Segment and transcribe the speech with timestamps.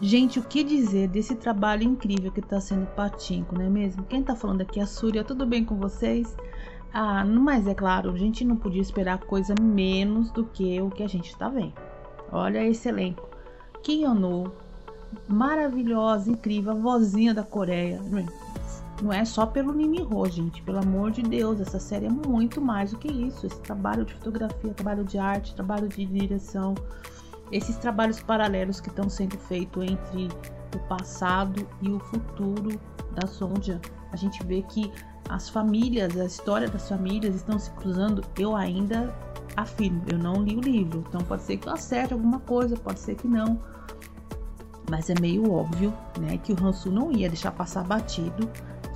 [0.00, 4.04] Gente, o que dizer desse trabalho incrível que está sendo Patinco, não é mesmo?
[4.04, 6.36] Quem está falando aqui é a Súria, tudo bem com vocês?
[6.92, 11.02] Ah, mas é claro, a gente não podia esperar coisa menos do que o que
[11.02, 11.74] a gente está vendo.
[12.30, 13.28] Olha esse elenco.
[13.82, 14.50] Kim Yeon
[15.28, 18.00] maravilhosa, incrível, vozinha da Coreia.
[19.02, 22.60] Não é só pelo Nimi Ho, gente, pelo amor de Deus, essa série é muito
[22.60, 23.46] mais do que isso.
[23.46, 26.74] Esse trabalho de fotografia, trabalho de arte, trabalho de direção,
[27.52, 30.28] esses trabalhos paralelos que estão sendo feitos entre
[30.74, 32.80] o passado e o futuro
[33.12, 33.80] da Sonja.
[34.12, 34.90] A gente vê que
[35.28, 38.24] as famílias, a história das famílias estão se cruzando.
[38.38, 39.14] Eu ainda
[39.56, 43.00] afirmo, eu não li o livro, então pode ser que eu acerte alguma coisa, pode
[43.00, 43.60] ser que não.
[44.90, 48.48] Mas é meio óbvio, né, que o Hansu não ia deixar passar batido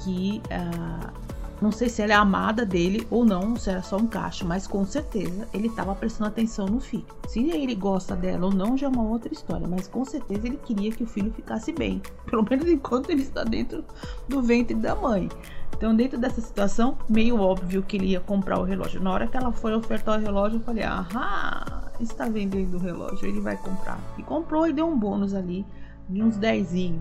[0.04, 1.12] que uh,
[1.60, 4.66] não sei se ela é amada dele ou não, se era só um cacho, mas
[4.66, 7.04] com certeza ele estava prestando atenção no filho.
[7.28, 10.56] Se ele gosta dela ou não já é uma outra história, mas com certeza ele
[10.56, 13.84] queria que o filho ficasse bem, pelo menos enquanto ele está dentro
[14.26, 15.28] do ventre da mãe.
[15.76, 19.02] Então, dentro dessa situação, meio óbvio que ele ia comprar o relógio.
[19.02, 23.26] Na hora que ela foi ofertar o relógio, eu falei: "Ah, está vendendo o relógio,
[23.26, 23.98] ele vai comprar".
[24.18, 25.64] E comprou e deu um bônus ali
[26.08, 27.00] de uns dezinho.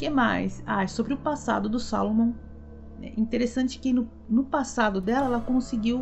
[0.00, 0.62] Que mais?
[0.66, 2.32] Ah, sobre o passado do Salomon
[3.02, 6.00] é interessante que no, no passado dela ela conseguiu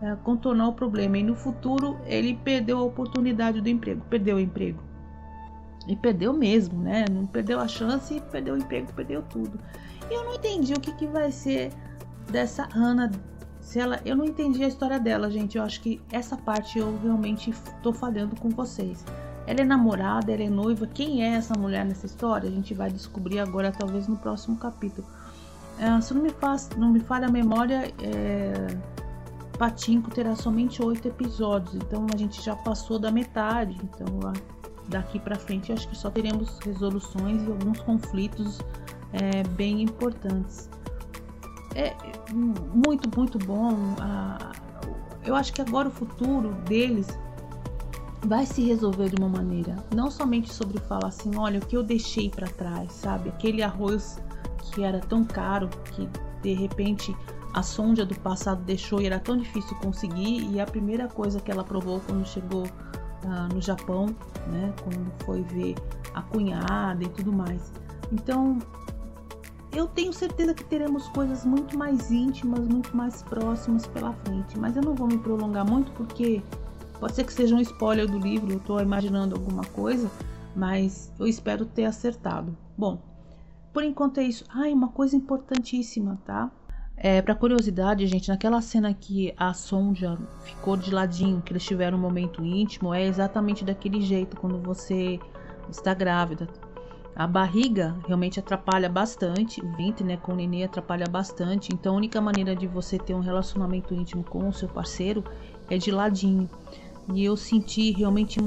[0.00, 4.40] é, contornar o problema e no futuro ele perdeu a oportunidade do emprego, perdeu o
[4.40, 4.80] emprego.
[5.88, 7.04] E perdeu mesmo, né?
[7.10, 9.58] Não perdeu a chance, perdeu o emprego, perdeu tudo.
[10.08, 11.72] E eu não entendi o que, que vai ser
[12.30, 13.10] dessa Hannah.
[13.60, 15.58] Se ela, eu não entendi a história dela, gente.
[15.58, 19.04] Eu acho que essa parte eu realmente estou falhando com vocês.
[19.50, 20.86] Ela é namorada, ela é noiva.
[20.86, 22.48] Quem é essa mulher nessa história?
[22.48, 25.04] A gente vai descobrir agora, talvez no próximo capítulo.
[25.76, 28.78] É, se não me, faz, não me falha a memória, é,
[29.58, 33.76] Patinco terá somente oito episódios, então a gente já passou da metade.
[33.82, 34.32] Então
[34.86, 38.60] daqui para frente acho que só teremos resoluções e alguns conflitos
[39.12, 40.70] é, bem importantes.
[41.74, 41.92] É
[42.32, 43.96] muito, muito bom.
[45.24, 47.08] eu acho que agora o futuro deles
[48.22, 51.82] vai se resolver de uma maneira, não somente sobre falar assim, olha o que eu
[51.82, 53.30] deixei para trás, sabe?
[53.30, 54.20] Aquele arroz
[54.72, 56.08] que era tão caro que
[56.42, 57.16] de repente
[57.54, 61.50] a sonja do passado deixou e era tão difícil conseguir e a primeira coisa que
[61.50, 64.06] ela provou quando chegou uh, no Japão,
[64.46, 65.74] né, quando foi ver
[66.14, 67.72] a cunhada e tudo mais.
[68.12, 68.58] Então,
[69.72, 74.76] eu tenho certeza que teremos coisas muito mais íntimas, muito mais próximas pela frente, mas
[74.76, 76.42] eu não vou me prolongar muito porque
[77.00, 80.10] pode ser que seja um spoiler do livro, eu estou imaginando alguma coisa,
[80.54, 82.56] mas eu espero ter acertado.
[82.76, 83.02] Bom,
[83.72, 84.44] por enquanto é isso.
[84.48, 86.50] Ah, uma coisa importantíssima, tá?
[86.96, 91.96] É, pra curiosidade, gente, naquela cena que a Sonja ficou de ladinho, que eles tiveram
[91.96, 95.18] um momento íntimo, é exatamente daquele jeito quando você
[95.70, 96.46] está grávida.
[97.16, 101.72] A barriga realmente atrapalha bastante, o ventre, né, com o nenê atrapalha bastante.
[101.72, 105.24] Então a única maneira de você ter um relacionamento íntimo com o seu parceiro
[105.68, 106.48] é de ladinho.
[107.12, 108.40] E eu senti realmente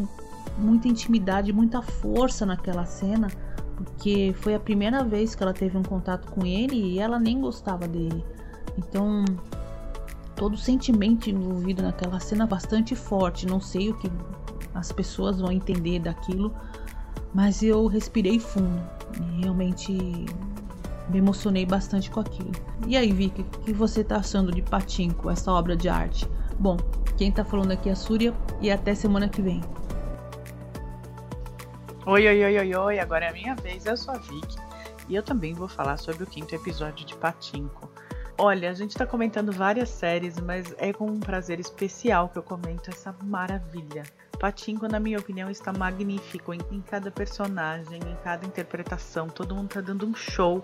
[0.57, 3.27] muita intimidade, muita força naquela cena
[3.75, 7.39] porque foi a primeira vez que ela teve um contato com ele e ela nem
[7.39, 8.23] gostava dele.
[8.77, 9.25] Então,
[10.35, 13.45] todo o sentimento envolvido naquela cena é bastante forte.
[13.45, 14.09] Não sei o que
[14.73, 16.53] as pessoas vão entender daquilo,
[17.33, 18.81] mas eu respirei fundo
[19.19, 19.93] e realmente
[21.09, 22.51] me emocionei bastante com aquilo.
[22.87, 26.27] E aí, Vicky, o que você tá achando de Patinco, essa obra de arte?
[26.59, 26.77] Bom,
[27.17, 29.61] quem tá falando aqui é a Súria e até semana que vem.
[32.05, 34.57] Oi, oi, oi, oi, oi, agora é a minha vez, eu sou a Vicky
[35.07, 37.89] e eu também vou falar sobre o quinto episódio de Patinco.
[38.45, 42.43] Olha, a gente tá comentando várias séries, mas é com um prazer especial que eu
[42.43, 44.03] comento essa maravilha.
[44.37, 49.29] Patinco, na minha opinião, está magnífico em, em, cada personagem, em cada interpretação.
[49.29, 50.61] Todo mundo tá dando um show.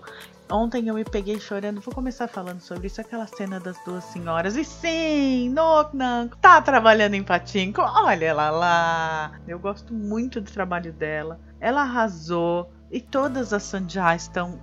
[0.50, 1.80] Ontem eu me peguei chorando.
[1.80, 3.00] Vou começar falando sobre isso.
[3.00, 4.56] Aquela cena das duas senhoras.
[4.56, 7.80] E sim, Noknan tá trabalhando em Patinco.
[7.80, 9.40] Olha ela lá.
[9.48, 11.40] Eu gosto muito do trabalho dela.
[11.58, 12.70] Ela arrasou.
[12.90, 14.60] E todas as Sanjá estão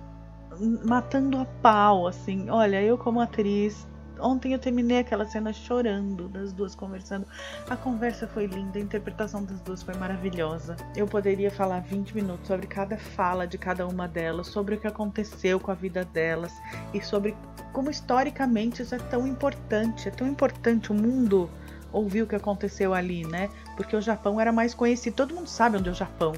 [0.60, 2.50] matando a pau, assim.
[2.50, 3.86] Olha, eu como atriz
[4.20, 7.26] ontem eu terminei aquela cena chorando, das duas conversando.
[7.68, 10.76] A conversa foi linda, a interpretação das duas foi maravilhosa.
[10.96, 14.86] Eu poderia falar 20 minutos sobre cada fala de cada uma delas, sobre o que
[14.86, 16.52] aconteceu com a vida delas
[16.92, 17.36] e sobre
[17.72, 20.08] como historicamente isso é tão importante.
[20.08, 21.48] É tão importante o mundo
[21.92, 23.48] ouvir o que aconteceu ali, né?
[23.76, 26.32] Porque o Japão era mais conhecido, todo mundo sabe onde é o Japão.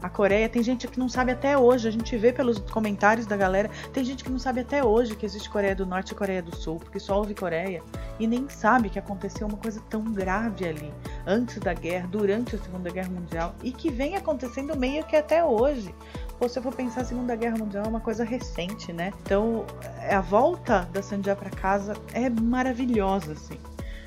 [0.00, 3.36] A Coreia tem gente que não sabe até hoje, a gente vê pelos comentários da
[3.36, 6.40] galera, tem gente que não sabe até hoje que existe Coreia do Norte e Coreia
[6.40, 7.82] do Sul, porque só ouve Coreia
[8.18, 10.94] e nem sabe que aconteceu uma coisa tão grave ali,
[11.26, 15.44] antes da guerra, durante a Segunda Guerra Mundial e que vem acontecendo meio que até
[15.44, 15.92] hoje.
[16.28, 19.12] Se você for pensar, a Segunda Guerra Mundial é uma coisa recente, né?
[19.22, 19.66] Então,
[20.08, 23.58] a volta da Sandia para casa é maravilhosa, assim.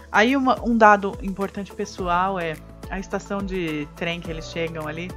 [0.09, 2.55] Aí, uma, um dado importante pessoal é
[2.89, 5.09] a estação de trem que eles chegam ali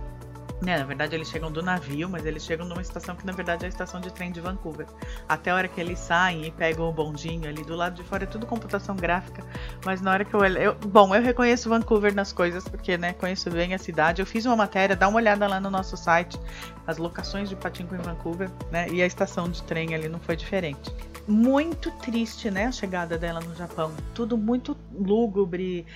[0.63, 3.65] né, na verdade, eles chegam do navio, mas eles chegam numa estação que na verdade
[3.65, 4.87] é a estação de trem de Vancouver.
[5.29, 8.25] Até a hora que eles saem e pegam o bondinho ali do lado de fora
[8.25, 9.45] é tudo computação gráfica.
[9.85, 13.51] Mas na hora que eu, eu bom, eu reconheço Vancouver nas coisas porque, né, conheço
[13.51, 14.23] bem a cidade.
[14.23, 16.39] Eu fiz uma matéria, dá uma olhada lá no nosso site,
[16.87, 20.37] as locações de patinco em Vancouver, né, e a estação de trem ali não foi
[20.37, 20.95] diferente.
[21.27, 23.93] Muito triste, né, a chegada dela no Japão.
[24.15, 25.87] Tudo muito lúgubre.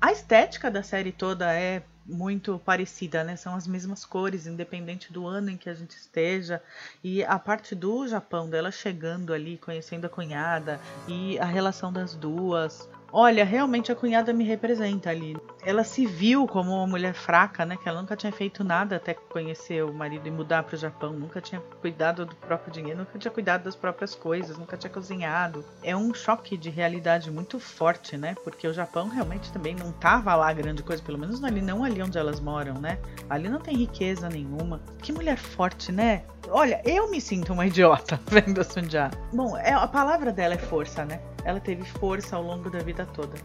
[0.00, 3.36] A estética da série toda é muito parecida, né?
[3.36, 6.62] São as mesmas cores, independente do ano em que a gente esteja.
[7.02, 12.14] E a parte do Japão, dela chegando ali, conhecendo a cunhada e a relação das
[12.14, 15.36] duas, Olha, realmente a cunhada me representa ali.
[15.62, 17.76] Ela se viu como uma mulher fraca, né?
[17.76, 21.12] Que ela nunca tinha feito nada até conhecer o marido e mudar para o Japão.
[21.12, 25.62] Nunca tinha cuidado do próprio dinheiro, nunca tinha cuidado das próprias coisas, nunca tinha cozinhado.
[25.82, 28.34] É um choque de realidade muito forte, né?
[28.42, 32.02] Porque o Japão realmente também não tava lá grande coisa, pelo menos ali não ali
[32.02, 32.98] onde elas moram, né?
[33.28, 34.80] Ali não tem riqueza nenhuma.
[35.02, 36.22] Que mulher forte, né?
[36.48, 39.10] Olha, eu me sinto uma idiota vendo a Sunja.
[39.32, 41.20] Bom, é, a palavra dela é força, né?
[41.44, 43.36] Ela teve força ao longo da vida toda.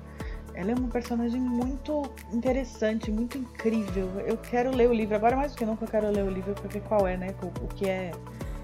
[0.54, 4.10] Ela é uma personagem muito interessante, muito incrível.
[4.26, 6.54] Eu quero ler o livro, agora mais do que nunca eu quero ler o livro
[6.56, 7.36] para ver qual é, né?
[7.44, 8.12] O, o que é.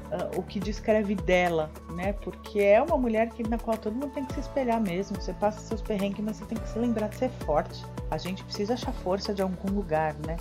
[0.06, 2.14] Uh, o que descreve dela, né?
[2.14, 5.20] Porque é uma mulher que, na qual todo mundo tem que se espelhar mesmo.
[5.20, 7.84] Você passa seus perrengues, mas você tem que se lembrar de ser forte.
[8.12, 10.38] A gente precisa achar força de algum lugar, né?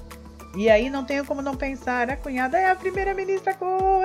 [0.55, 4.02] E aí não tenho como não pensar, a cunhada é a primeira ministra com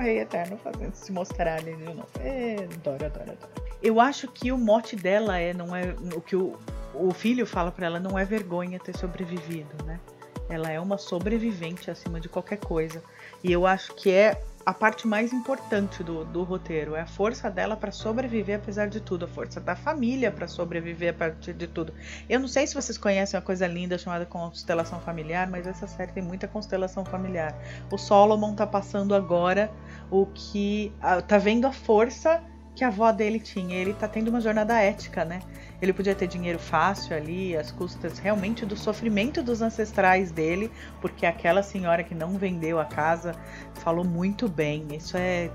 [0.00, 2.08] rei eterno fazendo se mostrar ali de novo.
[2.20, 3.52] É, adoro, adoro, adoro.
[3.82, 6.58] Eu acho que o mote dela é, não é o que o,
[6.94, 10.00] o filho fala para ela, não é vergonha ter sobrevivido, né?
[10.48, 13.02] Ela é uma sobrevivente acima de qualquer coisa.
[13.42, 16.94] E eu acho que é a parte mais importante do, do roteiro.
[16.94, 19.24] É a força dela para sobreviver apesar de tudo.
[19.24, 21.92] A força da família para sobreviver a partir de tudo.
[22.28, 26.12] Eu não sei se vocês conhecem uma coisa linda chamada constelação familiar, mas essa série
[26.12, 27.52] tem muita constelação familiar.
[27.90, 29.72] O Solomon tá passando agora
[30.08, 30.92] o que.
[31.26, 32.40] tá vendo a força
[32.74, 33.76] que a avó dele tinha.
[33.76, 35.40] Ele tá tendo uma jornada ética, né?
[35.80, 40.70] Ele podia ter dinheiro fácil ali, às custas realmente do sofrimento dos ancestrais dele,
[41.00, 43.34] porque aquela senhora que não vendeu a casa
[43.74, 44.86] falou muito bem.
[44.92, 45.50] Isso é.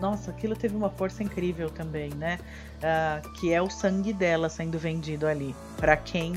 [0.00, 2.38] Nossa, aquilo teve uma força incrível também, né?
[2.78, 6.34] Uh, que é o sangue dela sendo vendido ali, para quem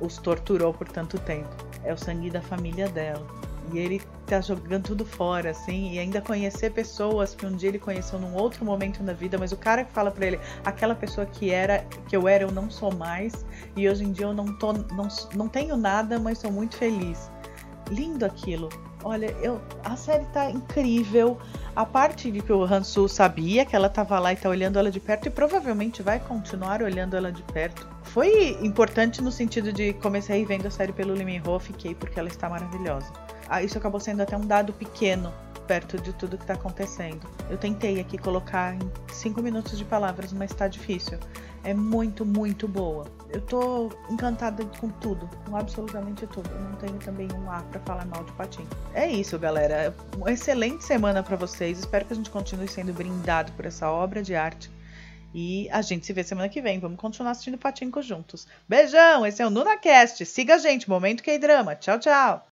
[0.00, 1.54] os torturou por tanto tempo.
[1.84, 3.24] É o sangue da família dela.
[3.72, 7.78] E ele tá jogando tudo fora, assim, e ainda conhecer pessoas que um dia ele
[7.78, 11.26] conheceu num outro momento da vida, mas o cara que fala para ele, aquela pessoa
[11.26, 13.44] que era, que eu era, eu não sou mais,
[13.76, 17.30] e hoje em dia eu não tô, não, não tenho nada, mas sou muito feliz.
[17.90, 18.70] Lindo aquilo.
[19.04, 21.38] Olha, eu, a série tá incrível.
[21.76, 24.90] A parte de que o Hansu sabia que ela tava lá e tá olhando ela
[24.90, 27.86] de perto e provavelmente vai continuar olhando ela de perto.
[28.02, 32.28] Foi importante no sentido de comecei vendo a série pelo Lee Min-ho, fiquei porque ela
[32.28, 33.12] está maravilhosa.
[33.48, 35.32] Ah, isso acabou sendo até um dado pequeno
[35.66, 37.26] perto de tudo que está acontecendo.
[37.50, 38.80] Eu tentei aqui colocar em
[39.12, 41.18] cinco minutos de palavras, mas está difícil.
[41.62, 43.06] É muito, muito boa.
[43.30, 46.50] Eu tô encantada com tudo, com absolutamente tudo.
[46.50, 48.68] Eu não tenho também um ar para falar mal de patinho.
[48.92, 49.94] É isso, galera.
[50.16, 51.78] Uma excelente semana para vocês.
[51.78, 54.70] Espero que a gente continue sendo brindado por essa obra de arte.
[55.34, 56.78] E a gente se vê semana que vem.
[56.78, 58.46] Vamos continuar assistindo Patinco juntos.
[58.68, 59.26] Beijão!
[59.26, 60.24] Esse é o NunaCast.
[60.26, 60.88] Siga a gente.
[60.88, 61.74] Momento que é drama.
[61.74, 62.42] Tchau, tchau.